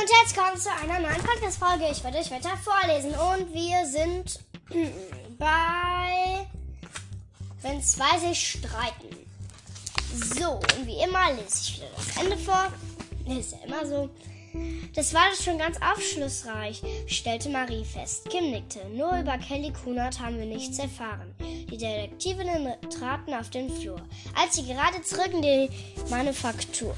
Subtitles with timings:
[0.00, 1.88] und jetzt kommt zu einer neuen Podcast-Folge.
[1.90, 4.38] Ich werde euch weiter vorlesen und wir sind
[5.38, 6.46] bei
[7.62, 9.16] Wenn zwei sich streiten.
[10.38, 12.72] So, und wie immer lese ich wieder das Ende vor.
[13.26, 14.08] Ist ja immer so.
[14.94, 18.28] Das war schon ganz aufschlussreich, stellte Marie fest.
[18.30, 18.80] Kim nickte.
[18.90, 21.34] Nur über Kelly Kunert haben wir nichts erfahren.
[21.40, 24.00] Die Detektivinnen traten auf den Flur.
[24.34, 25.70] Als sie gerade zurück in die
[26.08, 26.96] Manufaktur.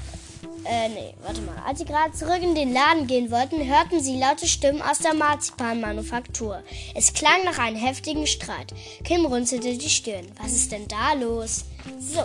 [0.63, 1.55] Äh, nee, warte mal.
[1.65, 5.13] Als sie gerade zurück in den Laden gehen wollten, hörten sie laute Stimmen aus der
[5.13, 6.61] Marzipanmanufaktur.
[6.93, 8.73] Es klang nach einem heftigen Streit.
[9.03, 10.27] Kim runzelte die Stirn.
[10.41, 11.65] Was ist denn da los?
[11.99, 12.23] So.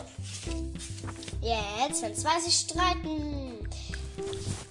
[1.40, 3.66] Jetzt, wenn zwei sich streiten.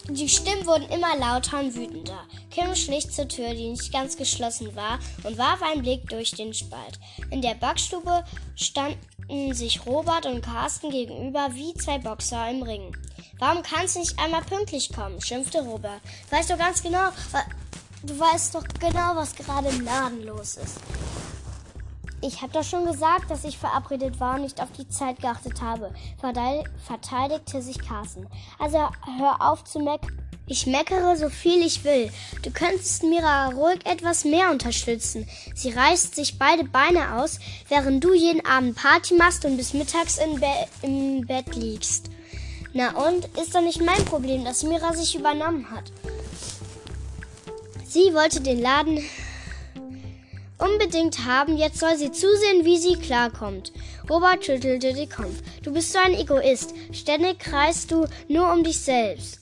[0.10, 2.26] Die Stimmen wurden immer lauter und wütender.
[2.52, 6.54] Kim schlich zur Tür, die nicht ganz geschlossen war, und warf einen Blick durch den
[6.54, 7.00] Spalt.
[7.32, 8.24] In der Backstube
[8.56, 12.96] standen sich Robert und Carsten gegenüber wie zwei Boxer im Ring.
[13.40, 15.22] Warum kannst du nicht einmal pünktlich kommen?
[15.22, 16.02] schimpfte Robert.
[16.30, 17.10] Weißt du ganz genau,
[18.04, 20.78] du weißt doch genau, was gerade im Laden los ist.
[22.22, 25.62] Ich habe doch schon gesagt, dass ich verabredet war und nicht auf die Zeit geachtet
[25.62, 28.28] habe, verteidigte sich Carsten.
[28.58, 28.78] Also
[29.20, 30.18] hör auf zu meckern.
[30.48, 32.12] Ich meckere so viel ich will.
[32.44, 35.28] Du könntest Mira ruhig etwas mehr unterstützen.
[35.56, 40.18] Sie reißt sich beide Beine aus, während du jeden Abend Party machst und bis mittags
[40.18, 42.12] Be im Bett liegst.
[42.78, 43.26] Na und?
[43.42, 45.86] Ist doch nicht mein Problem, dass Mira sich übernommen hat.
[47.88, 49.02] Sie wollte den Laden
[50.58, 51.56] unbedingt haben.
[51.56, 53.72] Jetzt soll sie zusehen, wie sie klarkommt.
[54.10, 55.42] Robert schüttelte den Kopf.
[55.64, 56.74] Du bist so ein Egoist.
[56.92, 59.40] Ständig kreist du nur um dich selbst.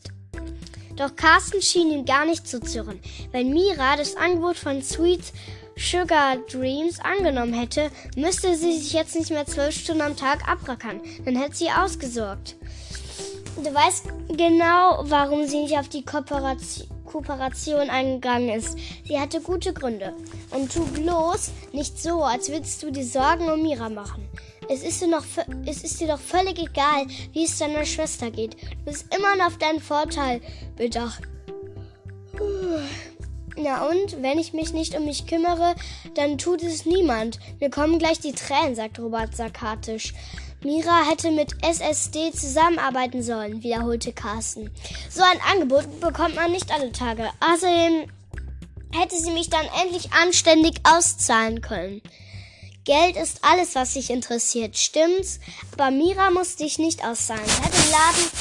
[0.96, 3.00] Doch Carsten schien ihn gar nicht zu zürren.
[3.32, 5.34] Wenn Mira das Angebot von Sweet
[5.76, 11.02] Sugar Dreams angenommen hätte, müsste sie sich jetzt nicht mehr zwölf Stunden am Tag abrackern.
[11.26, 12.58] Dann hätte sie ausgesorgt.
[13.58, 18.76] Du weißt genau, warum sie nicht auf die Kooperation Kooperation eingegangen ist.
[19.06, 20.14] Sie hatte gute Gründe.
[20.50, 24.28] Und tu bloß nicht so, als würdest du dir Sorgen um Mira machen.
[24.68, 25.24] Es ist, dir noch,
[25.68, 28.54] es ist dir doch völlig egal, wie es deiner Schwester geht.
[28.54, 30.42] Du bist immer noch auf deinen Vorteil
[30.76, 31.22] bedacht.
[33.56, 35.76] Na und, wenn ich mich nicht um mich kümmere,
[36.16, 37.40] dann tut es niemand.
[37.60, 40.14] Mir kommen gleich die Tränen, sagt Robert sarkatisch.
[40.64, 44.72] Mira hätte mit SSD zusammenarbeiten sollen, wiederholte Carsten.
[45.10, 47.30] So ein Angebot bekommt man nicht alle Tage.
[47.40, 48.10] Außerdem
[48.94, 52.02] hätte sie mich dann endlich anständig auszahlen können.
[52.86, 55.40] Geld ist alles, was dich interessiert, stimmt's?
[55.74, 57.46] Aber Mira muss dich nicht auszahlen.
[57.46, 58.32] Sie hat den Laden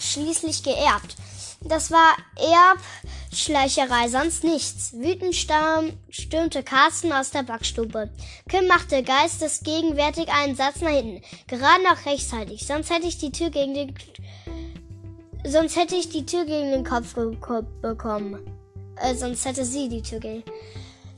[0.00, 1.16] schließlich geerbt.
[1.64, 2.16] Das war
[3.30, 4.92] Erbschleicherei, sonst nichts.
[4.94, 8.10] Wütend stürmte Carsten aus der Backstube.
[8.48, 11.22] Kim machte geistesgegenwärtig einen Satz nach hinten.
[11.46, 13.94] Gerade noch rechtzeitig, sonst hätte ich die Tür gegen den
[15.44, 17.14] sonst hätte ich die Tür gegen den Kopf
[17.80, 18.38] bekommen.
[18.96, 20.44] Äh, sonst hätte sie die Tür gegen.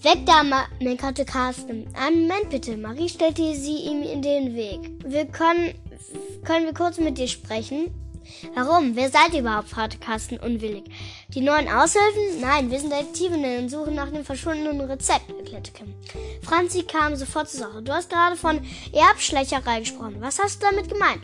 [0.03, 0.43] Weg da,
[0.81, 1.87] meckerte Carsten.
[1.94, 2.76] Einen Moment bitte.
[2.76, 4.91] Marie stellte sie ihm in den Weg.
[5.05, 5.75] Wir können,
[6.44, 7.91] können wir kurz mit dir sprechen?
[8.55, 8.97] Warum?
[8.97, 9.69] Wer seid ihr überhaupt?
[9.69, 10.85] fragte Carsten unwillig.
[11.29, 12.41] Die neuen Aushilfen?
[12.41, 15.95] Nein, wir sind Detektivinnen und suchen nach dem verschwundenen Rezept, erklärte Kim.
[16.43, 17.83] Franzi kam sofort zur Sache.
[17.83, 18.61] Du hast gerade von
[18.93, 20.17] Erbschlecherei gesprochen.
[20.21, 21.23] Was hast du damit gemeint?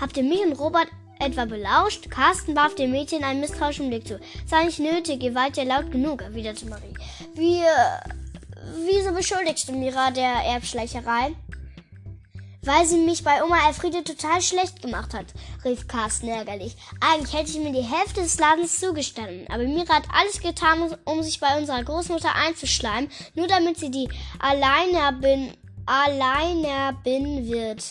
[0.00, 0.88] Habt ihr mich und Robert
[1.18, 2.10] etwa belauscht?
[2.10, 4.20] Carsten warf dem Mädchen einen misstrauischen Blick zu.
[4.46, 6.94] Sei nicht nötig, ihr wart ja laut genug, erwiderte Marie.
[7.34, 7.66] Wir.
[8.86, 11.34] Wieso beschuldigst du Mira der Erbschleicherei?
[12.66, 15.26] Weil sie mich bei Oma Elfriede total schlecht gemacht hat,
[15.64, 16.76] rief Carsten ärgerlich.
[17.00, 21.22] Eigentlich hätte ich mir die Hälfte des Ladens zugestanden, aber Mira hat alles getan, um
[21.22, 24.08] sich bei unserer Großmutter einzuschleimen, nur damit sie die
[24.38, 25.52] Alleinerbin,
[25.86, 27.84] Alleinerbin wird.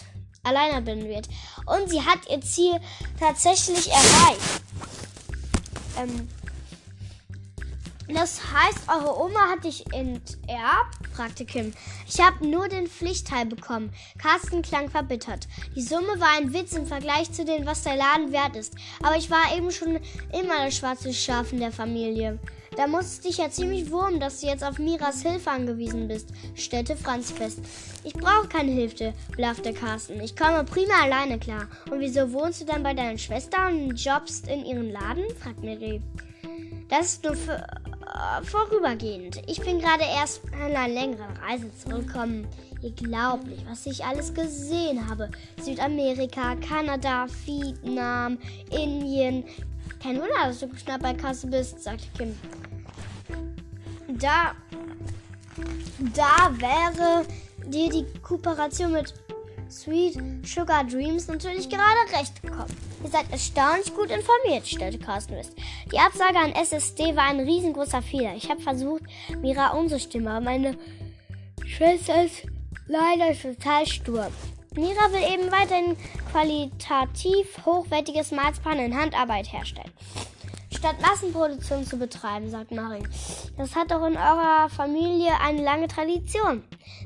[0.43, 1.27] Alleinerbin wird.
[1.65, 2.79] Und sie hat ihr Ziel
[3.19, 4.61] tatsächlich erreicht.
[5.97, 6.27] Ähm,
[8.07, 11.07] das heißt, eure Oma hat dich enterbt?
[11.13, 11.73] fragte Kim.
[12.07, 13.93] Ich habe nur den Pflichtteil bekommen.
[14.17, 15.47] Carsten klang verbittert.
[15.75, 18.73] Die Summe war ein Witz im Vergleich zu dem, was der Laden wert ist.
[19.01, 19.99] Aber ich war eben schon
[20.31, 22.39] immer das schwarze Schaf in der Familie.
[22.75, 26.29] Da muss es dich ja ziemlich wurm, dass du jetzt auf Miras Hilfe angewiesen bist,
[26.55, 27.59] stellte Franz fest.
[28.03, 30.19] Ich brauche keine Hilfe, blaffte Carsten.
[30.21, 31.67] Ich komme prima alleine klar.
[31.91, 35.23] Und wieso wohnst du dann bei deiner Schwester und jobbst in ihrem Laden?
[35.39, 36.01] fragt Mary.
[36.89, 37.65] Das ist nur für,
[38.43, 39.41] vorübergehend.
[39.47, 42.47] Ich bin gerade erst von einer längeren Reise zurückgekommen.
[42.81, 45.29] Ihr glaubt nicht, was ich alles gesehen habe.
[45.61, 48.37] Südamerika, Kanada, Vietnam,
[48.71, 49.45] Indien.
[50.01, 52.35] Kein Wunder, dass du knapp bei Kasse bist, sagte Kim.
[54.19, 54.53] Da,
[56.13, 57.25] da wäre
[57.65, 59.13] dir die Kooperation mit
[59.69, 62.75] Sweet Sugar Dreams natürlich gerade recht gekommen.
[63.03, 65.53] Ihr seid erstaunlich gut informiert, stellte Carsten fest.
[65.91, 68.35] Die Absage an SSD war ein riesengroßer Fehler.
[68.35, 69.03] Ich habe versucht,
[69.41, 70.77] Mira umzustimmen, aber meine
[71.65, 72.47] Schwester ist
[72.87, 74.31] leider total stur.
[74.75, 75.95] Mira will eben weiterhin
[76.31, 79.91] qualitativ hochwertiges Marzipan in Handarbeit herstellen.
[80.71, 83.03] Statt Massenproduktion zu betreiben, sagt Marie.
[83.57, 86.63] Das hat doch in eurer Familie eine lange Tradition.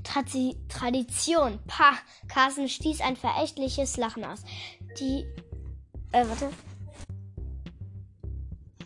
[0.08, 1.60] Tradi Tradition.
[1.68, 1.98] Pah.
[2.30, 4.40] Carsten stieß ein verächtliches Lachen aus.
[5.00, 5.26] Die.
[6.14, 6.50] Äh, warte.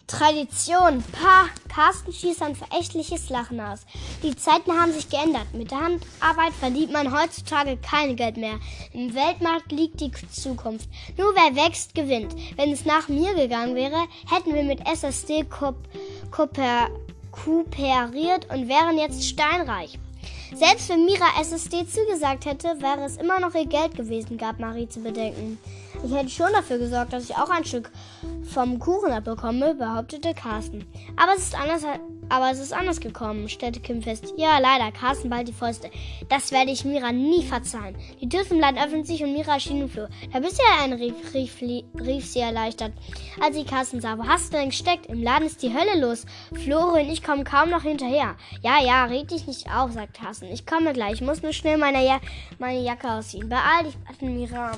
[0.07, 1.03] Tradition.
[1.11, 1.45] Pah.
[1.69, 3.81] Carsten schießt ein verächtliches Lachen aus.
[4.23, 5.53] Die Zeiten haben sich geändert.
[5.53, 8.59] Mit der Handarbeit verdient man heutzutage kein Geld mehr.
[8.91, 10.89] Im Weltmarkt liegt die Zukunft.
[11.17, 12.35] Nur wer wächst, gewinnt.
[12.57, 15.45] Wenn es nach mir gegangen wäre, hätten wir mit SSD
[17.31, 19.97] kooperiert und wären jetzt steinreich.
[20.53, 24.87] Selbst wenn Mira SSD zugesagt hätte, wäre es immer noch ihr Geld gewesen, gab Marie
[24.87, 25.57] zu bedenken.
[26.03, 27.91] Ich hätte schon dafür gesorgt, dass ich auch ein Stück
[28.51, 30.83] vom Kuchen abbekomme, behauptete Carsten.
[31.15, 31.83] Aber es ist anders,
[32.27, 34.33] aber es ist anders gekommen, stellte Kim fest.
[34.35, 35.91] Ja, leider, Carsten bald die Fäuste.
[36.27, 37.95] Das werde ich Mira nie verzeihen.
[38.19, 40.09] Die Tür zum Land öffnet sich und Mira erschien im Flur.
[40.33, 42.93] Da bist du ja ein, rief, rief, rief sie erleichtert.
[43.39, 45.05] Als sie Carsten sah, wo hast du denn gesteckt?
[45.05, 46.25] Im Laden ist die Hölle los.
[46.63, 48.35] Florian, ich komme kaum noch hinterher.
[48.63, 50.47] Ja, ja, red dich nicht auf, sagt Carsten.
[50.47, 51.13] Ich komme gleich.
[51.13, 52.19] Ich muss nur schnell meine, ja
[52.57, 53.49] meine Jacke ausziehen.
[53.49, 54.71] Beeil dich, Mira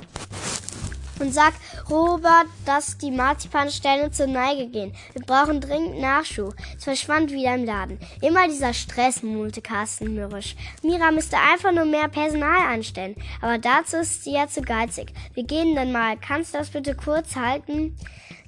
[1.19, 1.53] und sag
[1.89, 4.93] Robert, dass die Marzipanstellen zur Neige gehen.
[5.13, 6.55] Wir brauchen dringend Nachschub.
[6.77, 7.99] Es verschwand wieder im Laden.
[8.21, 10.55] Immer dieser Stress, murmelte Carsten mürrisch.
[10.81, 13.15] Mira müsste einfach nur mehr Personal anstellen.
[13.41, 15.13] Aber dazu ist sie ja zu geizig.
[15.33, 16.17] Wir gehen dann mal.
[16.17, 17.95] Kannst du das bitte kurz halten?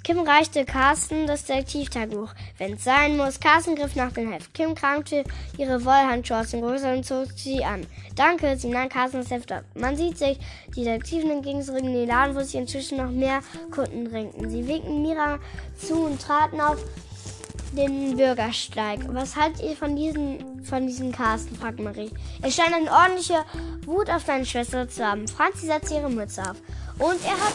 [0.06, 2.30] Kim reichte Carsten das Detektivtagebuch.
[2.60, 3.40] Wenn's sein muss.
[3.40, 4.54] Carsten griff nach dem Heft.
[4.54, 5.24] Kim kramte
[5.58, 7.88] ihre Wollhandschuhe aus dem Größer und zog sie an.
[8.16, 9.64] Danke, sie nahm Carsten das Heft ab.
[9.74, 10.38] Man sieht sich.
[10.76, 13.40] Die Detektiven gingen zurück in den Laden, wo sich inzwischen noch mehr
[13.72, 14.48] Kunden drängten.
[14.48, 15.40] Sie winkten Mira
[15.76, 16.78] zu und traten auf
[17.76, 19.00] den Bürgersteig.
[19.08, 21.56] Was haltet ihr von diesem, von diesem Carsten?
[21.56, 22.12] fragt Marie.
[22.44, 23.44] Er scheint eine ordentliche
[23.88, 25.28] Wut auf seine Schwester zu haben.
[25.28, 26.58] Franzi setzt ihre Mütze auf.
[27.00, 27.54] Und er hat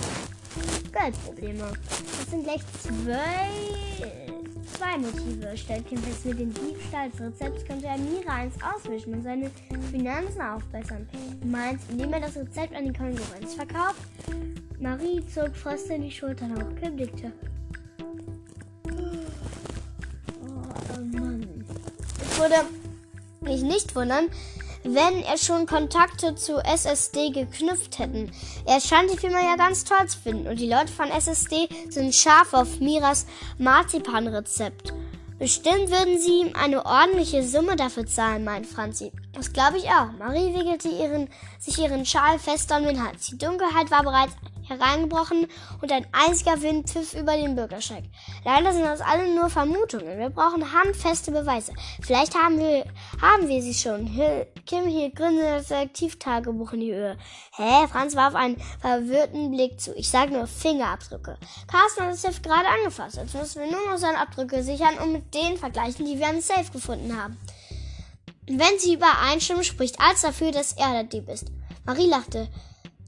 [0.92, 1.72] Geldprobleme.
[2.18, 3.48] Das sind gleich zwei,
[4.76, 5.56] zwei Motive.
[5.56, 9.50] Stellt fest, mit dem Diebstahl des Rezepts könnte er Mira eins auswischen und seine
[9.90, 11.08] Finanzen aufbessern.
[11.40, 14.00] Du meinst, indem er das Rezept an die Konkurrenz verkauft?
[14.78, 16.74] Marie zog fröstelnd die Schultern hoch.
[16.80, 17.32] Kim blickte.
[20.42, 20.62] Oh,
[20.94, 21.64] oh Mann.
[22.20, 22.64] Es würde
[23.42, 24.28] mich nicht wundern,
[24.84, 28.32] wenn er schon Kontakte zu SSD geknüpft hätten.
[28.66, 32.14] Er scheint die Firma ja ganz toll zu finden und die Leute von SSD sind
[32.14, 33.26] scharf auf Miras
[33.58, 34.92] Marzipanrezept.
[35.38, 39.10] Bestimmt würden sie ihm eine ordentliche Summe dafür zahlen, meint Franzi.
[39.32, 40.10] Das glaube ich auch.
[40.18, 41.28] Marie wickelte ihren,
[41.58, 43.26] sich ihren Schal fest um den Hals.
[43.26, 44.34] Die Dunkelheit war bereits
[44.70, 45.46] hereingebrochen
[45.82, 48.04] und ein einziger Wind pfiff über den Bürgersteig.
[48.44, 50.18] Leider sind das alle nur Vermutungen.
[50.18, 51.72] Wir brauchen handfeste Beweise.
[52.00, 52.84] Vielleicht haben wir,
[53.20, 54.06] haben wir sie schon.
[54.06, 57.16] Hill, Kim hielt grinsend das Detektivtagebuch in die Höhe.
[57.56, 57.86] Hä?
[57.88, 59.94] Franz warf einen verwirrten Blick zu.
[59.94, 61.36] Ich sage nur Fingerabdrücke.
[61.66, 63.16] Carsten hat das Safe gerade angefasst.
[63.16, 66.40] Jetzt müssen wir nur noch seine Abdrücke sichern und mit denen vergleichen, die wir am
[66.40, 67.38] Safe gefunden haben.
[68.46, 71.46] Wenn sie übereinstimmen, spricht alles dafür, dass er der Dieb ist.
[71.84, 72.48] Marie lachte.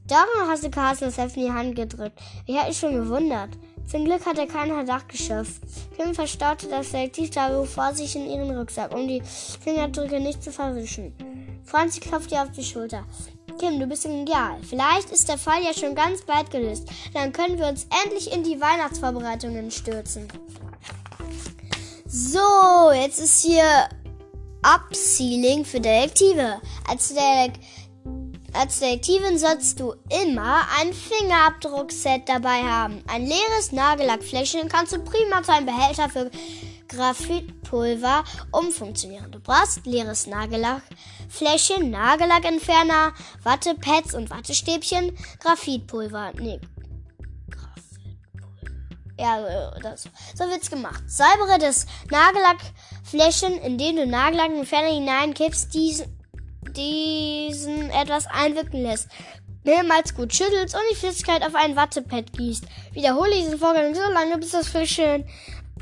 [0.07, 2.19] Darum hast du Carsten das Heft in die Hand gedrückt.
[2.47, 3.51] Ich hätte mich schon gewundert.
[3.87, 5.63] Zum Glück hat er keinen Verdacht geschöpft.
[5.97, 9.23] Kim verstaute das Detektivtagebuch vor sich in ihren Rucksack, um die
[9.61, 11.15] Fingerdrücke nicht zu verwischen.
[11.65, 13.05] Franzi klopfte ihr auf die Schulter.
[13.59, 14.57] Kim, du bist genial.
[14.63, 16.89] Vielleicht ist der Fall ja schon ganz bald gelöst.
[17.15, 20.29] Dann können wir uns endlich in die Weihnachtsvorbereitungen stürzen.
[22.07, 23.89] So, jetzt ist hier
[24.63, 26.61] Upsealing für Detektive.
[26.89, 27.67] Als Detektiv
[28.55, 33.03] als Detektivin sollst du immer ein Fingerabdruckset dabei haben.
[33.07, 36.31] Ein leeres Nagellackfläschchen kannst du prima zu einem Behälter für
[36.89, 39.33] Graphitpulver umfunktionieren.
[39.33, 46.33] Du brauchst leeres Nagellackfläschchen, Nagellackentferner, Wattepads und Wattestäbchen, Graphitpulver.
[46.39, 46.61] Nee.
[49.19, 51.03] Ja, das, so wird's gemacht.
[51.07, 56.23] Säubere das Nagellackfläschchen, indem du Nagellackentferner hineinkippst, diesen
[56.77, 59.09] diesen etwas einwirken lässt.
[59.65, 62.65] Mehrmals gut schüttelst und die Flüssigkeit auf ein Wattepad gießt.
[62.93, 65.25] Wiederhole diesen Vorgang so lange, bis das Fläschchen,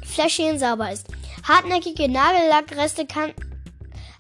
[0.05, 1.07] Fläschchen sauber ist.
[1.45, 3.33] Hartnäckige Nagellackreste kann,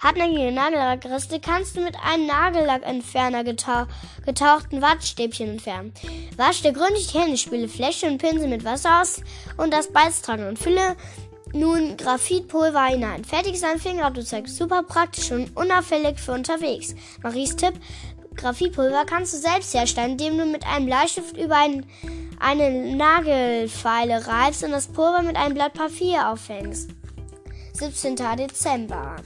[0.01, 3.87] Hartnäckige Nagellackreste kannst du mit einem Nagellackentferner getauch,
[4.25, 5.93] getauchten Wattstäbchen entfernen.
[6.37, 9.21] Wasch dir gründlich die Hände, spüle Fläche und Pinsel mit Wasser aus
[9.59, 9.91] und das
[10.23, 10.97] dran und fülle
[11.53, 13.25] nun Graphitpulver hinein.
[13.25, 14.49] Fertig ist ein Fingerabdruckzeug.
[14.49, 16.95] Super praktisch und unauffällig für unterwegs.
[17.23, 17.75] Maries Tipp.
[18.37, 21.85] Graphitpulver kannst du selbst herstellen, indem du mit einem Bleistift über ein,
[22.39, 26.91] eine Nagelfeile reibst und das Pulver mit einem Blatt Papier aufhängst.
[27.75, 28.17] 17.
[28.39, 29.17] Dezember.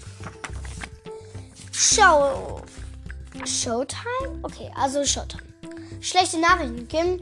[1.76, 2.62] Show.
[3.44, 4.38] Showtime?
[4.44, 5.42] Okay, also Showtime.
[6.00, 6.86] Schlechte Nachrichten.
[6.86, 7.20] Kim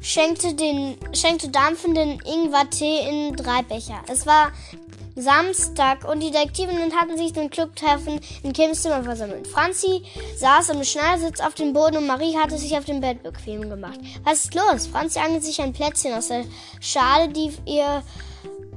[0.00, 4.00] schenkte, den, schenkte dampfenden Ingwer-Tee in drei Becher.
[4.06, 4.52] Es war
[5.16, 9.48] Samstag und die Detektivinnen hatten sich zum Clubtreffen in Kims Zimmer versammelt.
[9.48, 10.04] Franzi
[10.36, 13.98] saß im Schneidersitz auf dem Boden und Marie hatte sich auf dem Bett bequem gemacht.
[14.22, 14.86] Was ist los?
[14.86, 16.44] Franzi angelt sich ein Plätzchen aus der
[16.80, 18.04] Schale, die ihr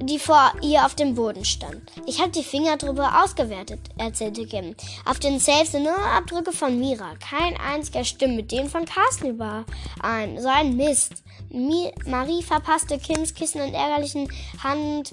[0.06, 1.80] die vor ihr auf dem Boden stand.
[2.06, 4.74] Ich habe die Finger drüber ausgewertet, erzählte Kim.
[5.04, 7.14] Auf den Safe sind nur Abdrücke von Mira.
[7.16, 10.40] Kein einziger stimmt mit denen von Carsten überein.
[10.40, 11.22] So ein Mist.
[11.50, 14.28] Mi Marie verpasste Kims Kissen einen ärgerlichen
[14.62, 15.12] Hand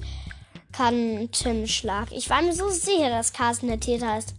[0.72, 2.12] Kantenschlag.
[2.12, 4.34] Ich war mir so sicher, dass Carsten der Täter ist.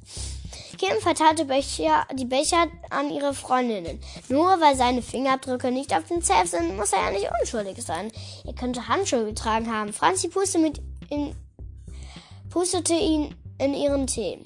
[0.80, 4.00] Kim verteilte Becher, die Becher an ihre Freundinnen.
[4.30, 8.10] Nur weil seine Fingerabdrücke nicht auf den Zepf sind, muss er ja nicht unschuldig sein.
[8.46, 9.92] Er könnte Handschuhe getragen haben.
[9.92, 11.34] Franzi puste mit in,
[12.48, 14.38] pustete ihn in ihren Tee.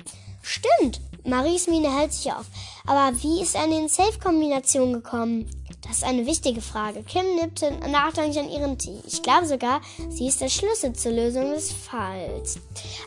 [0.42, 2.46] Stimmt, Maries Miene hält sich auf.
[2.84, 5.48] Aber wie ist er in den Safe-Kombination gekommen?
[5.86, 7.02] Das ist eine wichtige Frage.
[7.02, 9.00] Kim nippte nachdenklich an ihren Tee.
[9.06, 12.58] Ich glaube sogar, sie ist der Schlüssel zur Lösung des Falls.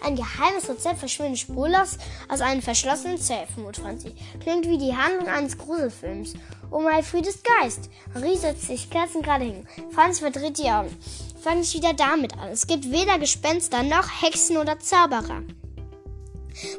[0.05, 1.97] Ein geheimes Rezept verschwindet spurlos
[2.29, 4.13] aus einem verschlossenen Safe, mut Franzi.
[4.39, 6.33] Klingt wie die Handlung eines Gruselfilms.
[6.69, 7.89] Oh mein Friedes Geist.
[8.13, 9.67] Marie setzt sich kerzengerade hin.
[9.91, 10.95] Franz verdreht die Augen.
[11.41, 12.49] Fang ich wieder damit an.
[12.49, 15.41] Es gibt weder Gespenster noch Hexen oder Zauberer.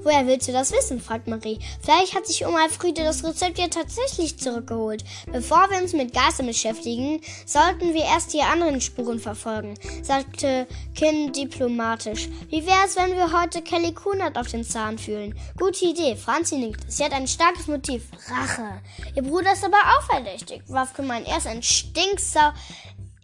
[0.03, 1.01] Woher willst du das wissen?
[1.01, 1.59] fragt Marie.
[1.81, 5.05] Vielleicht hat sich Oma Friede das Rezept ja tatsächlich zurückgeholt.
[5.31, 11.33] Bevor wir uns mit Geistern beschäftigen, sollten wir erst die anderen Spuren verfolgen, sagte Kim
[11.33, 12.29] diplomatisch.
[12.49, 15.39] Wie wäre es, wenn wir heute Kelly Kunert auf den Zahn fühlen?
[15.57, 16.17] Gute Idee.
[16.17, 16.91] Franzi nickt.
[16.91, 18.05] Sie hat ein starkes Motiv.
[18.29, 18.81] Rache.
[19.15, 21.25] Ihr Bruder ist aber auch verdächtig, warf gemein.
[21.25, 22.53] Er ist ein Stinksau.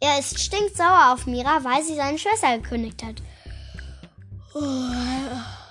[0.01, 3.17] Er ist stinksauer auf Mira, weil sie seine Schwester gekündigt hat.
[4.55, 5.64] Oh.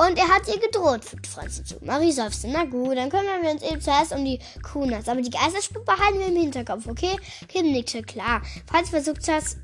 [0.00, 1.76] Und er hat ihr gedroht, fügt Franzi zu.
[1.82, 2.48] Marie seufzte.
[2.48, 5.06] Na gut, dann kümmern wir uns eben zuerst um die Kunas.
[5.08, 7.18] Aber die Geisterspuppe behalten wir im Hinterkopf, okay?
[7.48, 8.02] Kim nickte.
[8.02, 8.40] Klar.
[8.66, 9.58] Franzi versucht das,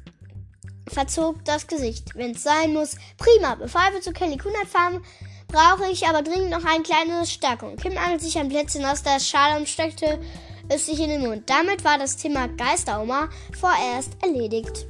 [0.88, 2.14] verzog das Gesicht.
[2.14, 2.96] Wenn es sein muss.
[3.16, 3.54] Prima.
[3.54, 5.02] Bevor wir zu Kelly Kunat fahren,
[5.48, 7.76] brauche ich aber dringend noch eine kleine Stärkung.
[7.76, 10.20] Kim angelt sich ein Plätzchen aus der Schale und steckte
[10.68, 11.48] es sich in den Mund.
[11.48, 14.86] Damit war das Thema Geisteroma vorerst erledigt.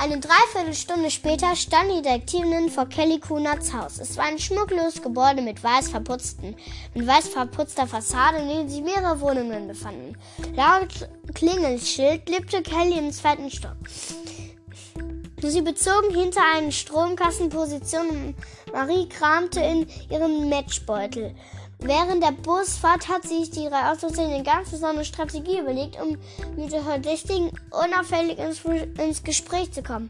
[0.00, 3.98] Eine Dreiviertelstunde später standen die Detektivinnen vor Kelly Kunats Haus.
[3.98, 6.54] Es war ein schmuckloses Gebäude mit weiß verputzten,
[6.94, 10.16] mit weiß verputzter Fassade, in dem sich mehrere Wohnungen befanden.
[10.54, 13.76] Laut Klingelschild lebte Kelly im zweiten Stock.
[15.42, 18.34] Sie bezogen hinter einen Stromkasten Position und
[18.72, 21.34] Marie kramte in ihrem Matchbeutel.
[21.80, 26.18] Während der Busfahrt hat sich die drei Autos eine ganz besondere Strategie überlegt, um
[26.56, 30.08] mit der Verdächtigen unauffällig ins, ins Gespräch zu kommen.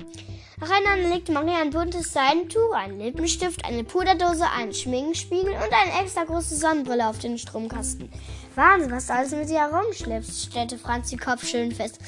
[0.61, 6.25] Nacheinander legte Maria ein buntes Seidentuch, einen Lippenstift, eine Puderdose, einen Schminkenspiegel und eine extra
[6.25, 8.11] große Sonnenbrille auf den Stromkasten.
[8.57, 12.01] Wahnsinn, was du alles mit dir herumschleppst, stellte Franz die Kopf schön fest.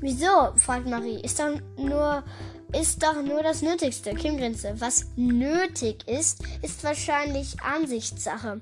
[0.00, 0.52] Wieso?
[0.56, 1.20] fragt Marie.
[1.20, 2.22] Ist doch nur
[2.80, 4.14] ist doch nur das Nötigste.
[4.14, 4.74] Kim grinste.
[4.80, 8.60] Was nötig ist, ist wahrscheinlich Ansichtssache.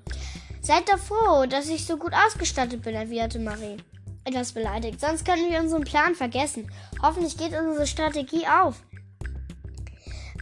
[0.60, 3.78] Seid doch froh, dass ich so gut ausgestattet bin, erwiderte Marie.
[4.24, 5.00] Etwas beleidigt.
[5.00, 6.70] Sonst können wir unseren Plan vergessen.
[7.02, 8.76] Hoffentlich geht unsere Strategie auf.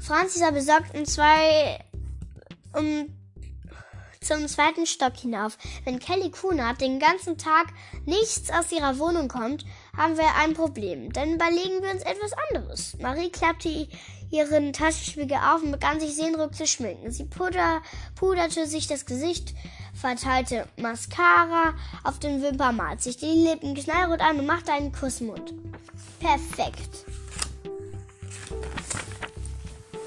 [0.03, 1.79] Franzi sah besorgt um zwei
[2.75, 3.07] um
[4.21, 5.57] zum zweiten Stock hinauf.
[5.85, 7.69] Wenn Kelly Kunert den ganzen Tag
[8.05, 9.65] nichts aus ihrer Wohnung kommt,
[9.97, 11.13] haben wir ein Problem.
[11.13, 12.97] Dann überlegen wir uns etwas anderes.
[13.01, 13.89] Marie klappte
[14.31, 17.11] ihren Taschenspiegel auf und begann sich sehnrück zu schminken.
[17.11, 17.83] Sie puder,
[18.15, 19.55] puderte sich das Gesicht,
[19.95, 25.55] verteilte Mascara auf den Wimpern, malte sich die Lippen knallrot an und machte einen Kussmund.
[26.21, 27.05] Perfekt.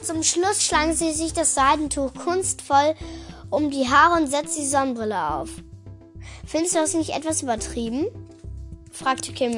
[0.02, 2.96] Zum Schluss schlang sie sich das Seidentuch kunstvoll
[3.50, 5.50] um die Haare und setzte die Sonnenbrille auf.
[6.46, 8.08] Findest du das nicht etwas übertrieben?
[8.94, 9.58] Fragte Kim.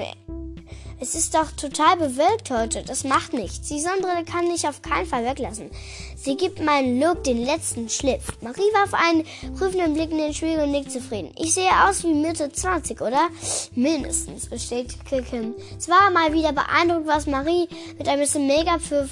[1.00, 2.82] Es ist doch total bewölkt heute.
[2.82, 3.68] Das macht nichts.
[3.68, 5.70] Die Sonnenbrille kann ich auf keinen Fall weglassen.
[6.16, 8.32] Sie gibt meinen Look den letzten Schliff.
[8.42, 9.26] Marie warf einen
[9.58, 11.32] prüfenden Blick in den Spiegel und nickte zufrieden.
[11.38, 13.28] Ich sehe aus wie Mitte 20, oder?
[13.76, 15.54] Mindestens, bestätigte Kim.
[15.78, 19.10] Es war mal wieder beeindruckend, was Marie mit ein bisschen Make-up für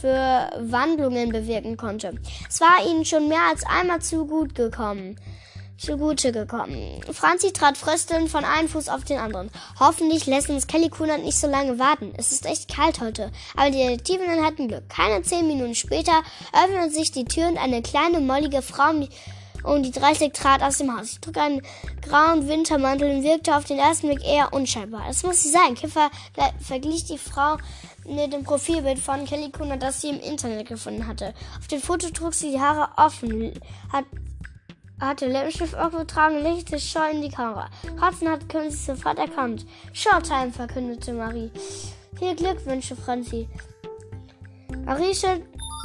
[0.00, 2.14] für Wandlungen bewirken konnte.
[2.48, 5.16] Es war ihnen schon mehr als einmal zu gut gekommen.
[5.78, 7.00] Zugute gekommen.
[7.12, 9.50] Franzi trat fröstelnd von einem Fuß auf den anderen.
[9.78, 12.14] Hoffentlich lässt uns Kelly Kunert nicht so lange warten.
[12.16, 13.30] Es ist echt kalt heute.
[13.56, 14.88] Aber die Detektivinnen hatten Glück.
[14.88, 18.92] Keine zehn Minuten später öffneten sich die Tür und eine kleine, mollige Frau
[19.64, 21.12] um die 30 trat aus dem Haus.
[21.12, 21.60] Sie trug einen
[22.00, 25.02] grauen Wintermantel und wirkte auf den ersten Blick eher unscheinbar.
[25.06, 25.74] Das muss sie sein.
[25.74, 26.10] Kim ver
[26.60, 27.56] verglich die Frau
[28.06, 31.34] mit dem Profilbild von Kelly Kuna, das sie im Internet gefunden hatte.
[31.58, 33.52] Auf dem Foto trug sie die Haare offen,
[33.92, 34.04] hat
[35.00, 37.68] hatte Lippenstift aufgetragen lächelte scheu in die Kamera.
[38.00, 39.66] Hudson hat Kim sofort erkannt.
[39.92, 41.50] Showtime, verkündete Marie.
[42.18, 43.48] Viel Glückwünsche, Franzi.
[44.84, 45.14] Marie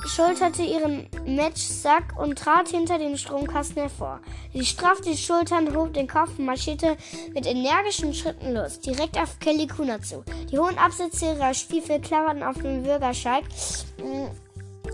[0.08, 4.20] schulterte ihren Matchsack und trat hinter den Stromkasten hervor.
[4.54, 6.98] Sie straffte die Schultern, hob den Kopf und marschierte
[7.34, 10.24] mit energischen Schritten los, direkt auf Kelly Kuna zu.
[10.52, 13.44] Die hohen Absätze ihrer Stiefel klapperten auf dem Bürgersteig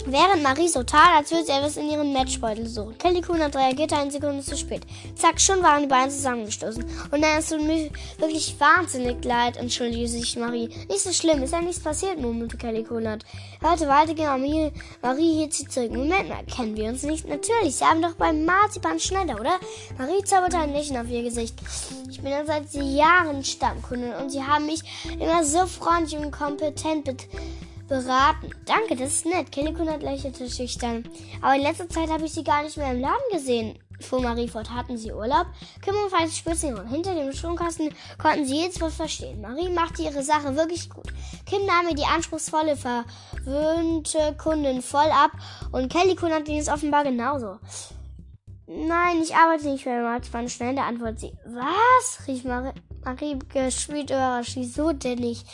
[0.10, 2.98] Während Marie so tat, als würde sie etwas in ihren Matchbeutel suchen.
[2.98, 4.84] Kelly Kunert reagierte eine Sekunde zu spät.
[5.16, 6.86] Zack, schon waren die beiden zusammengestoßen.
[7.12, 10.70] Und dann ist es mir wirklich wahnsinnig leid, entschuldigte sich Marie.
[10.88, 13.26] Nicht so schlimm, ist ja nichts passiert, murmelte Kelly Kunert.
[13.60, 14.38] Hörte weiter genau,
[15.02, 15.92] Marie hielt sie zurück.
[15.92, 17.28] Moment mal, kennen wir uns nicht?
[17.28, 19.60] Natürlich, sie haben doch beim Marzipan Schneider, oder?
[19.98, 21.56] Marie zauberte ein Lächeln auf ihr Gesicht.
[22.10, 24.84] Ich bin ja seit Jahren Stammkundin und sie haben mich
[25.20, 27.28] immer so freundlich und kompetent betreut
[27.88, 28.52] beraten.
[28.66, 29.52] Danke, das ist nett.
[29.52, 31.04] Kelly lächelte schüchtern.
[31.42, 34.48] Aber in letzter Zeit habe ich sie gar nicht mehr im Laden gesehen, fuhr Marie
[34.48, 34.70] fort.
[34.70, 35.48] Hatten sie Urlaub?
[35.86, 39.42] Und Feist spitzen und hinter dem Stromkasten konnten sie jedes Wort verstehen.
[39.42, 41.08] Marie machte ihre Sache wirklich gut.
[41.46, 45.32] Kim nahm ihr die anspruchsvolle, verwöhnte Kundin voll ab
[45.72, 47.58] und Kelly Kunat ging es offenbar genauso.
[48.70, 50.50] Nein, ich arbeite nicht mehr im Marzipan.
[50.50, 51.32] Schnell der Antwort sie.
[51.46, 52.28] Was?
[52.28, 52.74] rief Marie,
[53.06, 54.58] Marie geschwind überrascht.
[54.58, 55.48] Wieso denn nicht?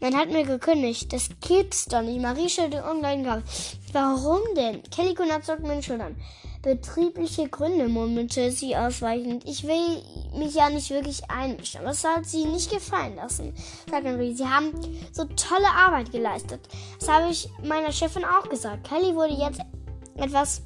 [0.00, 1.12] Man hat mir gekündigt.
[1.12, 2.20] Das gibt's doch nicht.
[2.20, 3.76] Marie stellte ungleich Kopf.
[3.92, 4.82] Warum denn?
[4.90, 6.16] Kelly Kunat zuckte mit den Schultern.
[6.62, 9.46] Betriebliche Gründe, murmelte sie ausweichend.
[9.46, 10.02] Ich will
[10.34, 13.52] mich ja nicht wirklich einmischen, aber es soll sie nicht gefallen lassen,
[13.90, 14.34] sagte Marie.
[14.34, 14.72] Sie haben
[15.12, 16.60] so tolle Arbeit geleistet.
[16.98, 18.88] Das habe ich meiner Chefin auch gesagt.
[18.88, 19.60] Kelly wurde jetzt
[20.16, 20.62] etwas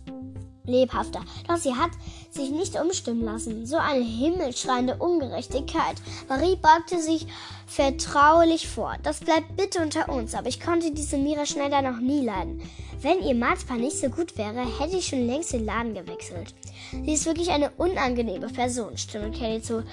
[0.69, 1.21] lebhafter.
[1.49, 1.91] Doch sie hat
[2.31, 3.67] sich nicht umstimmen lassen.
[3.67, 5.97] So eine himmelschreiende Ungerechtigkeit.
[6.29, 7.27] Marie beugte sich
[7.67, 8.97] vertraulich vor.
[9.03, 12.63] Das bleibt bitte unter uns, aber ich konnte diese Mira Schneider noch nie leiden.
[13.01, 16.55] Wenn ihr Marzipan nicht so gut wäre, hätte ich schon längst den Laden gewechselt.
[16.91, 19.85] Sie ist wirklich eine unangenehme Person, stimmte Kelly zu.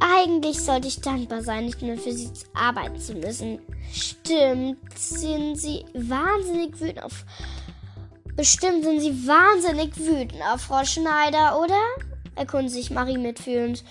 [0.00, 3.60] Eigentlich sollte ich dankbar sein, nicht mehr für sie arbeiten zu müssen.
[3.92, 7.24] Stimmt, sind sie wahnsinnig wütend auf
[8.36, 11.80] Bestimmt sind Sie wahnsinnig wütend auf Frau Schneider, oder?
[12.34, 13.84] erkundigte sich Marie mitfühlend.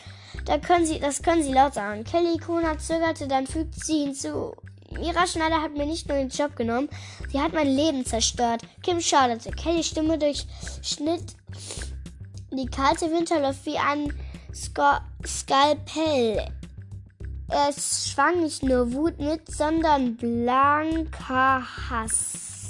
[0.46, 2.04] Da können Sie, das können Sie laut sagen.
[2.04, 4.56] Kelly Kuna zögerte, dann fügte sie hinzu.
[4.92, 6.90] Mira Schneider hat mir nicht nur den Job genommen,
[7.32, 8.62] sie hat mein Leben zerstört.
[8.84, 9.52] Kim schauderte.
[9.52, 11.36] Kellys Stimme durchschnitt
[12.52, 14.14] die kalte Winterluft wie ein
[14.54, 16.46] Sko Skalpell.
[17.48, 22.61] Es schwang nicht nur Wut mit, sondern blanker Hass.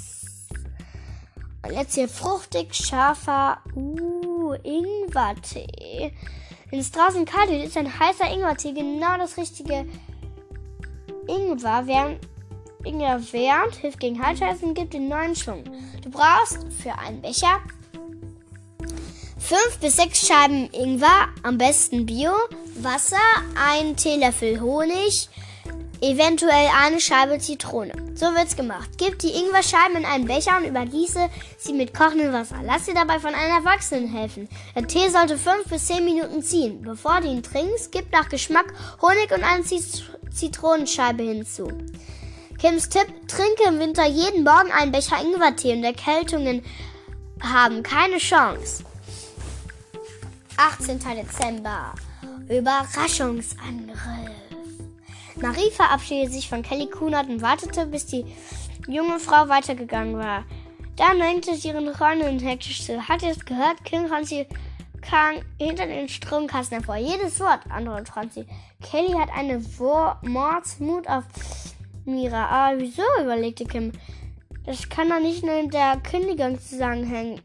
[1.64, 6.12] Und jetzt hier fruchtig scharfer uh, Ingwertee.
[6.70, 9.86] Wenn es draußen kalt wird, ist ein heißer Ingwertee genau das richtige
[11.28, 11.86] Ingwer.
[11.86, 12.18] Während
[12.84, 15.62] Ingwer wärmt, hilft gegen Halsschmerzen und gibt den neuen Schwung.
[16.02, 17.60] Du brauchst für einen Becher
[19.38, 22.32] 5 bis 6 Scheiben Ingwer, am besten Bio,
[22.76, 23.16] Wasser,
[23.54, 25.28] ein Teelöffel Honig,
[26.02, 27.92] eventuell eine Scheibe Zitrone.
[28.14, 28.90] So wird's gemacht.
[28.98, 32.56] Gib die Ingwerscheiben in einen Becher und übergieße sie mit kochendem Wasser.
[32.64, 34.48] Lass dir dabei von einer Erwachsenen helfen.
[34.74, 36.82] Der Tee sollte 5 bis 10 Minuten ziehen.
[36.82, 41.68] Bevor du ihn trinkst, gib nach Geschmack Honig und eine Zitronenscheibe hinzu.
[42.58, 46.64] Kims Tipp, trinke im Winter jeden Morgen einen Becher Ingwertee und Erkältungen
[47.40, 48.84] haben keine Chance.
[50.56, 50.98] 18.
[50.98, 51.94] Dezember.
[52.48, 54.51] Überraschungsangriff.
[55.42, 58.24] Marie verabschiedete sich von Kelly Kunert und wartete, bis die
[58.86, 60.44] junge Frau weitergegangen war.
[60.96, 63.08] Dann lenkte sie ihren Freundin hektisch zu.
[63.08, 63.84] Hat ihr es gehört?
[63.84, 64.46] Kim Franzi
[65.00, 66.96] kam hinter den Stromkasten hervor.
[66.96, 68.46] Jedes Wort, antwortet Franzi.
[68.80, 69.60] Kelly hat eine
[70.22, 71.24] Mordsmut auf
[72.04, 72.46] Mira.
[72.46, 73.02] Aber wieso?
[73.20, 73.92] überlegte Kim.
[74.64, 77.40] Das kann doch nicht nur in der Kündigung zusammenhängen.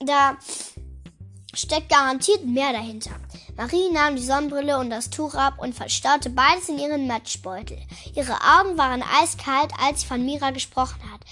[0.00, 0.38] Da
[1.54, 3.10] steckt garantiert mehr dahinter.
[3.58, 7.76] Marie nahm die Sonnenbrille und das Tuch ab und verstaute beides in ihren Matschbeutel.
[8.14, 11.22] Ihre Augen waren eiskalt, als sie von Mira gesprochen hat.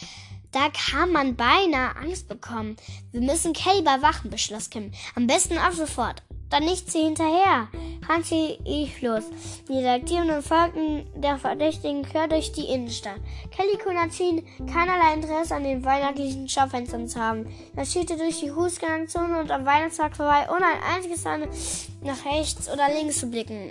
[0.50, 2.76] Da kann man beinahe Angst bekommen.
[3.12, 4.90] Wir müssen Kay überwachen, beschloss Kim.
[5.14, 7.68] Am besten auch sofort dann nicht sie hinterher.
[8.08, 9.24] Hansi lief los.
[9.68, 13.20] Die Detektiven folgten der Verdächtigen quer durch die Innenstadt.
[13.50, 13.78] Kelly
[14.12, 17.46] schien keinerlei Interesse an den weihnachtlichen Schaufenstern zu haben.
[17.74, 21.48] Er schielte durch die Fußgängerzone und am Weihnachtsmarkt vorbei, ohne ein einziges Mal
[22.02, 23.70] nach rechts oder links zu blicken.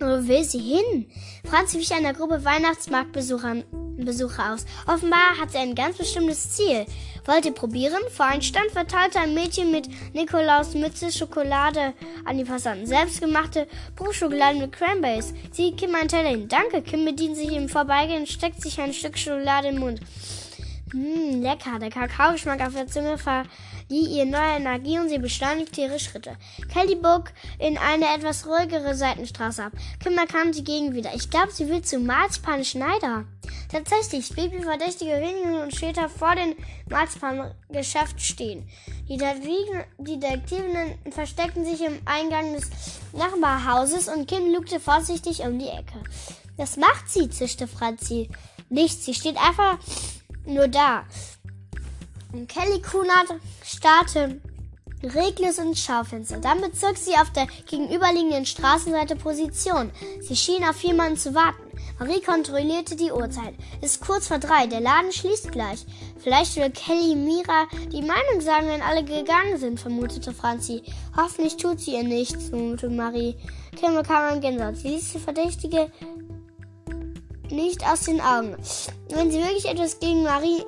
[0.00, 1.10] Wo will sie hin?
[1.44, 3.64] Franz wich einer Gruppe Weihnachtsmarktbesuchern
[4.04, 4.64] Besucher aus.
[4.86, 6.86] Offenbar hat sie ein ganz bestimmtes Ziel.
[7.24, 8.00] Wollt ihr probieren?
[8.10, 11.92] Vor einem Stand verteilte ein Mädchen mit Nikolaus Mütze Schokolade
[12.24, 12.86] an die Passanten.
[12.86, 15.34] Selbstgemachte Bruchschokolade mit Cranberries.
[15.52, 16.48] Sie Kim einen Teller hin.
[16.48, 16.82] Danke.
[16.82, 20.00] Kim bedient sich im Vorbeigehen und steckt sich ein Stück Schokolade den Mund.
[20.92, 21.78] Mmm, lecker.
[21.78, 23.18] Der Kakaogeschmack auf der Zunge
[23.88, 26.36] verlieh ihr neue Energie und sie beschleunigte ihre Schritte.
[26.72, 29.72] Kelly bog in eine etwas ruhigere Seitenstraße ab.
[30.02, 31.14] Kim erkannte die Gegend wieder.
[31.14, 33.24] Ich glaube, sie will zu Marzipan Schneider.
[33.70, 36.54] Tatsächlich blieb die verdächtige wenige Minuten später vor dem
[36.90, 38.68] Marzipan-Geschäft stehen.
[39.08, 42.70] Die Detektivinnen versteckten sich im Eingang des
[43.12, 46.02] Nachbarhauses und Kim lugte vorsichtig um die Ecke.
[46.56, 47.30] Was macht sie?
[47.30, 48.28] zischte Franzi.
[48.68, 49.78] Nichts, sie steht einfach
[50.44, 51.04] nur da.
[52.32, 54.40] Und Kelly Kunert starrte
[55.02, 56.38] reglos ins Schaufenster.
[56.38, 59.90] Dann bezog sie auf der gegenüberliegenden Straßenseite Position.
[60.20, 61.62] Sie schien auf jemanden zu warten.
[61.98, 63.54] Marie kontrollierte die Uhrzeit.
[63.80, 64.66] Es ist kurz vor drei.
[64.66, 65.84] Der Laden schließt gleich.
[66.18, 70.82] Vielleicht will Kelly Mira die Meinung sagen, wenn alle gegangen sind, vermutete Franzi.
[71.16, 73.36] Hoffentlich tut sie ihr nichts, murmelte Marie.
[73.76, 74.76] Kim bekam ein Gänsehaut.
[74.76, 75.90] Sie ließ die Verdächtige
[77.50, 78.56] nicht aus den Augen.
[79.10, 80.62] Wenn sie wirklich etwas gegen Marie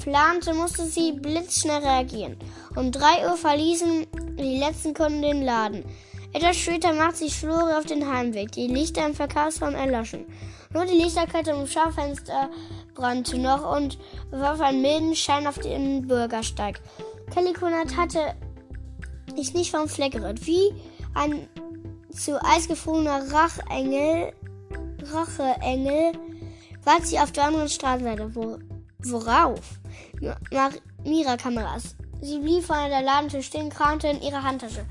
[0.00, 2.36] plante, musste sie blitzschnell reagieren.
[2.74, 4.06] Um drei Uhr verließen
[4.38, 5.84] die letzten Kunden den Laden.
[6.32, 8.52] Etwas später macht sich Flori auf den Heimweg.
[8.52, 10.26] Die Lichter im Verkaufsraum erloschen.
[10.72, 12.50] Nur die Lichterkette im Schaufenster
[12.94, 13.98] brannte noch und
[14.30, 16.80] warf einen milden Schein auf den Bürgersteig.
[17.32, 18.34] Kelly Kunert hatte
[19.36, 20.46] ich nicht vom Fleck gerührt.
[20.46, 20.72] Wie
[21.14, 21.48] ein
[22.12, 24.32] zu Eis gefrorener Rachengel
[25.12, 26.12] Racheengel
[26.84, 28.34] wartet sie auf der anderen Straßenseite.
[28.34, 28.58] Wo,
[29.02, 29.79] worauf?
[30.20, 30.72] Mar
[31.04, 31.96] Mira Kameras.
[32.20, 34.84] Sie blieb vor der Ladentür stehen, kramte in ihre Handtasche.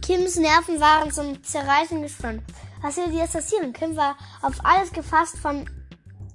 [0.00, 2.42] Kims Nerven waren zum Zerreißen gespannt.
[2.80, 3.72] Was würde jetzt passieren?
[3.72, 5.68] Kim war auf alles gefasst, von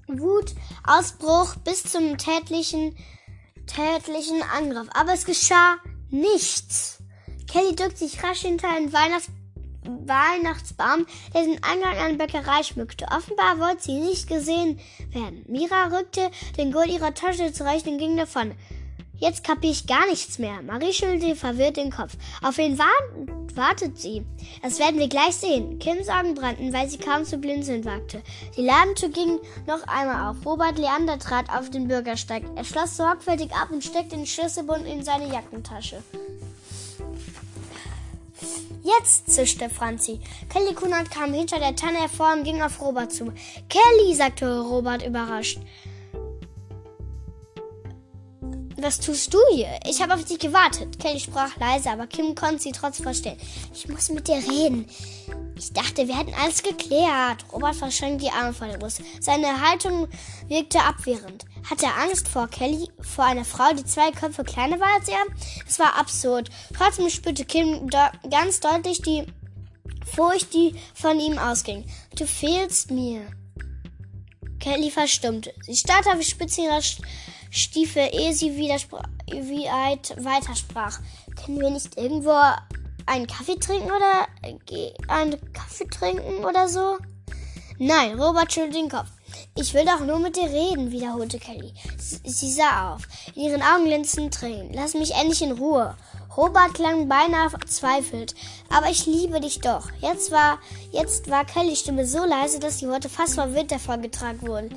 [0.08, 0.54] Wut,
[0.86, 2.98] Ausbruch bis zum tätlichen,
[3.66, 4.90] tätlichen Angriff.
[4.94, 5.78] Aber es geschah
[6.10, 7.02] nichts.
[7.50, 9.30] Kelly drückt sich rasch hinter einen Weihnachts
[9.86, 13.06] Weihnachtsbaum, der den Eingang einer Bäckerei schmückte.
[13.06, 14.80] Offenbar wollte sie nicht gesehen
[15.12, 15.46] werden.
[15.48, 18.54] Mira rückte den Gurt ihrer Tasche zurecht und ging davon.
[19.24, 20.62] Jetzt kapier ich gar nichts mehr.
[20.64, 22.18] Marie schüttelte verwirrt den Kopf.
[22.42, 22.78] Auf wen
[23.56, 24.26] wartet sie?
[24.62, 25.80] Das werden wir gleich sehen.
[25.80, 28.22] Kims Augen brannten, weil sie kaum zu blinzeln wagte.
[28.58, 30.46] Die Ladentür ging noch einmal auf.
[30.46, 32.44] Robert Leander trat auf den Bürgersteig.
[32.56, 36.04] Er schloss sorgfältig ab und steckte den Schlüsselbund in seine Jackentasche.
[38.84, 40.20] Jetzt, zischte Franzi.
[40.50, 43.32] Kelly Kunert kam hinter der Tanne hervor und ging auf Robert zu.
[43.70, 45.60] Kelly, sagte Robert überrascht.
[48.84, 49.80] Was tust du hier?
[49.86, 51.00] Ich habe auf dich gewartet.
[51.00, 53.38] Kelly sprach leise, aber Kim konnte sie trotzdem verstehen.
[53.74, 54.90] Ich muss mit dir reden.
[55.56, 57.46] Ich dachte, wir hätten alles geklärt.
[57.54, 59.02] Robert verschränkte die Arme vor der Brust.
[59.22, 60.10] Seine Haltung
[60.50, 61.46] wirkte abwehrend.
[61.70, 65.24] Hatte er Angst vor Kelly, vor einer Frau, die zwei Köpfe kleiner war als er?
[65.66, 66.50] Es war absurd.
[66.78, 67.90] Trotzdem spürte Kim
[68.30, 69.26] ganz deutlich die
[70.14, 71.86] Furcht, die von ihm ausging.
[72.18, 73.22] Du fehlst mir.
[74.60, 75.54] Kelly verstummte.
[75.62, 76.82] Sie starrte auf die Spitze ihrer
[77.56, 81.00] Stiefel, ehe sie wie weitersprach.
[81.36, 82.36] Können wir nicht irgendwo
[83.06, 84.28] einen Kaffee trinken oder
[85.08, 86.98] einen Kaffee trinken oder so?
[87.78, 89.10] Nein, Robert schüttelte den Kopf.
[89.56, 91.76] Ich will doch nur mit dir reden, wiederholte Kelly.
[92.00, 93.04] Sie sah auf.
[93.36, 94.74] In ihren Augen glänzten Tränen.
[94.74, 95.96] Lass mich endlich in Ruhe.
[96.36, 98.34] Robert klang beinahe verzweifelt.
[98.70, 99.92] Aber ich liebe dich doch.
[100.02, 100.58] Jetzt war,
[100.92, 104.76] jetzt war Kellys Stimme so leise, dass die Worte fast verwirrt davongetragen wurden.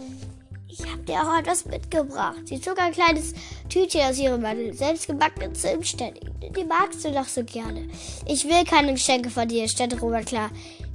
[0.79, 2.41] Ich habe dir auch etwas mitgebracht.
[2.45, 3.33] Sie zog ein kleines
[3.71, 6.21] Tütchen aus ihrem Mantel, selbstgebackene Zimtstände.
[6.55, 7.89] Die magst du doch so gerne.
[8.27, 10.51] Ich will keine Geschenke von dir, stellte Robert klar.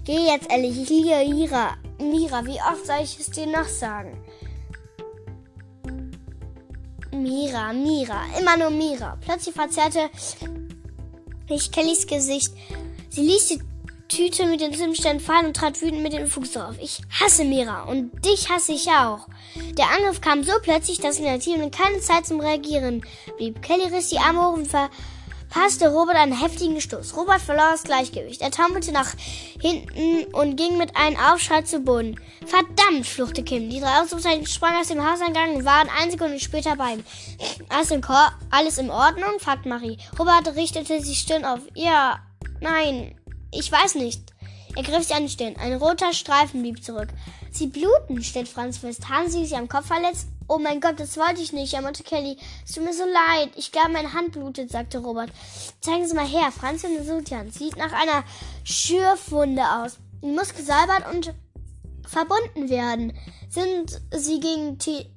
[0.05, 1.77] Geh jetzt ehrlich, ich liebe Mira.
[1.99, 4.23] Mira, wie oft soll ich es dir noch sagen?
[7.11, 9.17] Mira, Mira, immer nur Mira.
[9.21, 10.09] Plötzlich verzerrte
[11.49, 12.53] ich Kellys Gesicht.
[13.09, 13.61] Sie ließ die
[14.11, 16.75] Tüte mit den Zimtsternen fallen und trat wütend mit dem Fuß auf.
[16.81, 19.25] Ich hasse Mira und dich hasse ich auch.
[19.77, 23.05] Der Angriff kam so plötzlich, dass in der Team keine Zeit zum Reagieren
[23.37, 23.61] blieb.
[23.61, 27.15] Kelly riss die Arme hoch und verpasste Robert einen heftigen Stoß.
[27.15, 28.41] Robert verlor das Gleichgewicht.
[28.41, 29.13] Er taumelte nach
[29.61, 32.19] hinten und ging mit einem Aufschrei zu Boden.
[32.45, 33.69] Verdammt, fluchte Kim.
[33.69, 37.03] Die drei Ausrufzeichen sprangen aus dem Hauseingang und waren eine Sekunde später bei ihm.
[37.69, 37.93] Alles,
[38.49, 39.39] Alles in Ordnung?
[39.39, 39.97] fragte Marie.
[40.19, 41.61] Robert richtete sich Stirn auf.
[41.75, 42.19] Ja,
[42.59, 43.15] nein,
[43.51, 44.31] ich weiß nicht.
[44.75, 45.57] Er griff sich an die Stirn.
[45.57, 47.09] Ein roter Streifen blieb zurück.
[47.51, 49.09] Sie bluten, stellt Franz fest.
[49.09, 50.27] Haben Sie sich am Kopf verletzt?
[50.47, 52.37] Oh mein Gott, das wollte ich nicht, jammerte Kelly.
[52.65, 53.51] Es tut mir so leid.
[53.57, 55.29] Ich glaube, meine Hand blutet, sagte Robert.
[55.81, 56.51] Zeigen Sie mal her.
[56.51, 57.53] Franz untersucht die Hand.
[57.53, 58.23] Sieht nach einer
[58.63, 59.97] Schürfwunde aus.
[60.23, 61.33] Die muss gesalbert und
[62.07, 63.13] verbunden werden.
[63.49, 65.07] Sind sie gegen T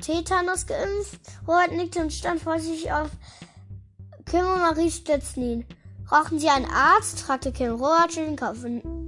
[0.00, 1.20] Tetanus geimpft?
[1.46, 3.10] Robert nickte und stand vorsichtig auf.
[4.26, 5.66] Kim und Marie stützten ihn.
[6.06, 7.20] Brauchen Sie einen Arzt?
[7.20, 7.78] fragte Kim.
[7.78, 8.58] Kopf.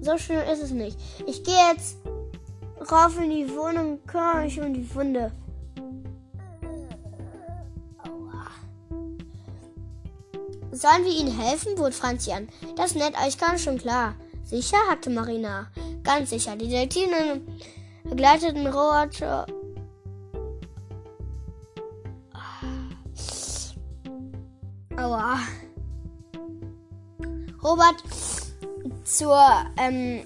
[0.01, 0.99] So schlimm ist es nicht.
[1.27, 1.99] Ich gehe jetzt
[2.91, 5.33] rauf in die Wohnung und kümmere mich um die Wunde.
[10.73, 11.75] Sollen wir Ihnen helfen?
[11.75, 12.49] bot Franzi an.
[12.77, 14.15] Das ist nett, euch ganz schon klar.
[14.45, 14.77] Sicher?
[14.91, 15.69] hackte Marina.
[16.03, 16.55] Ganz sicher.
[16.55, 17.47] Die Detektiven
[18.05, 19.23] begleiteten Robert.
[24.97, 25.39] Aua.
[27.67, 27.97] Robert
[29.03, 29.37] zur,
[29.77, 30.25] ähm,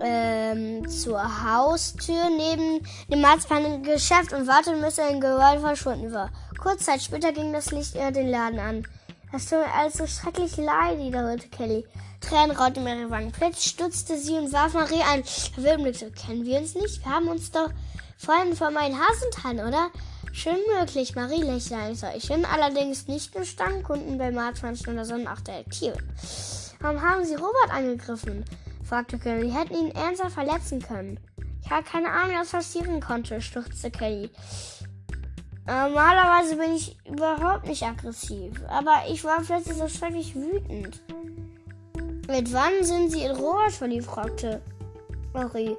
[0.00, 6.30] ähm, zur Haustür neben dem Marzipan-Geschäft und wartete, bis er in Gewalt verschwunden war.
[6.60, 8.86] Kurz Zeit später ging das Licht eher den Laden an.
[9.32, 11.84] Das tut mir alles so schrecklich leid, wiederholte Kelly.
[12.20, 13.32] Tränen rauten ihre Wangen.
[13.32, 15.96] Plötzlich stutzte sie und warf Marie ein verwirrten Blick.
[15.96, 17.04] So, kennen wir uns nicht?
[17.04, 17.70] Wir haben uns doch
[18.16, 19.90] vorhin vor meinen Hasentan, oder?
[20.32, 25.98] Schön möglich, Marie lächelte Ich bin allerdings nicht nur Stammkunden bei Martpflanzen oder Sonnenachtertieren.
[26.80, 28.44] Warum haben Sie Robert angegriffen?
[28.82, 29.48] fragte Kelly.
[29.48, 31.20] Die hätten ihn ernsthaft verletzen können.
[31.62, 34.30] Ich habe keine Ahnung, was passieren konnte, stürzte Kelly.
[35.66, 41.00] Normalerweise bin ich überhaupt nicht aggressiv, aber ich war plötzlich so schrecklich wütend.
[42.26, 44.06] Mit wann sind Sie in Robert verliebt?
[44.06, 44.62] fragte
[45.32, 45.76] Marie.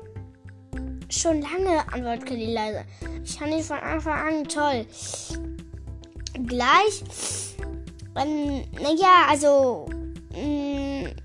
[1.10, 2.86] Schon lange, antwortete Kelly leise.
[3.24, 4.86] Ich fand ihn von Anfang an toll.
[6.48, 7.04] Gleich,
[8.16, 9.90] ähm, naja, also,
[10.34, 11.16] mh, mm,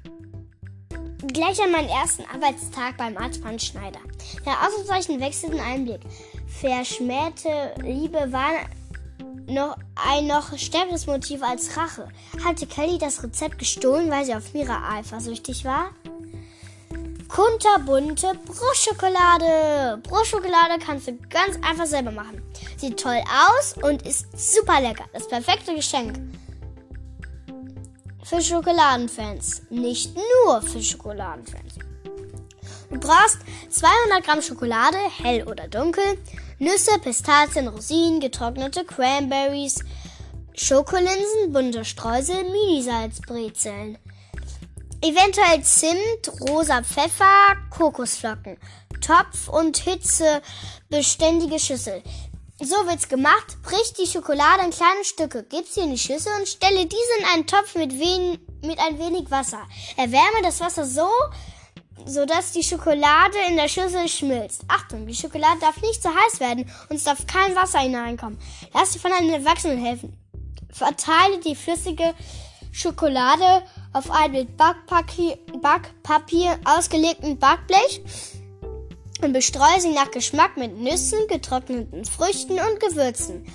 [1.32, 4.00] gleich an meinem ersten Arbeitstag beim Arztbrandschneider.
[4.44, 6.00] Der Ausrufezeichen wechselte einen Blick
[6.60, 8.52] verschmähte Liebe war
[9.46, 12.08] noch ein noch stärkeres Motiv als Rache.
[12.44, 15.90] Hatte Kelly das Rezept gestohlen, weil sie auf Mira eifersüchtig war?
[17.28, 20.00] Kunterbunte Bruchschokolade.
[20.02, 22.40] Bruchschokolade kannst du ganz einfach selber machen.
[22.76, 25.04] Sieht toll aus und ist super lecker.
[25.12, 26.18] Das perfekte Geschenk.
[28.28, 29.62] Für Schokoladenfans.
[29.70, 31.74] Nicht nur für Schokoladenfans.
[32.90, 36.18] Du brauchst 200 Gramm Schokolade, hell oder dunkel,
[36.58, 39.78] Nüsse, Pistazien, Rosinen, getrocknete Cranberries,
[40.54, 43.96] Schokolinsen, bunte Streusel, Minisalzbrezeln.
[45.02, 48.56] Eventuell Zimt, rosa Pfeffer, Kokosflocken.
[49.00, 50.42] Topf und Hitze
[50.88, 52.02] beständige Schüssel.
[52.60, 53.58] So wird's gemacht.
[53.62, 57.24] Brich die Schokolade in kleine Stücke, gib sie in die Schüssel und stelle diese in
[57.34, 59.60] einen Topf mit, wen mit ein wenig Wasser.
[59.98, 61.08] Erwärme das Wasser so,
[62.06, 64.62] sodass die Schokolade in der Schüssel schmilzt.
[64.68, 68.38] Achtung, die Schokolade darf nicht zu heiß werden und es darf kein Wasser hineinkommen.
[68.72, 70.16] Lass dir von einem Erwachsenen helfen.
[70.70, 72.14] Verteile die flüssige
[72.72, 78.02] Schokolade auf ein mit Backpapier, Backpapier ausgelegten Backblech
[79.22, 83.46] und bestreue sie nach Geschmack mit Nüssen, getrockneten Früchten und Gewürzen.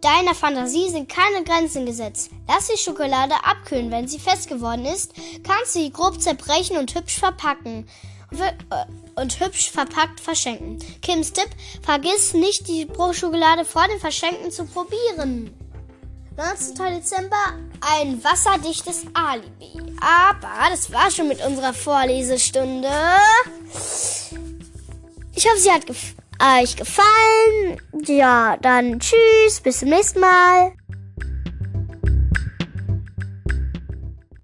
[0.00, 2.30] Deiner Fantasie sind keine Grenzen gesetzt.
[2.46, 3.90] Lass die Schokolade abkühlen.
[3.90, 7.86] Wenn sie fest geworden ist, kannst du sie grob zerbrechen und hübsch verpacken.
[8.38, 8.52] Äh,
[9.16, 10.78] und hübsch verpackt verschenken.
[11.00, 11.48] Kims Tipp,
[11.82, 15.54] vergiss nicht, die Bruchschokolade vor dem Verschenken zu probieren.
[16.36, 16.74] 19.
[16.96, 19.80] Dezember, ein wasserdichtes Alibi.
[20.00, 22.90] Aber das war schon mit unserer Vorlesestunde.
[25.36, 27.80] Ich hoffe, sie hat gefallen euch gefallen.
[28.06, 30.72] Ja, dann tschüss, bis zum nächsten Mal.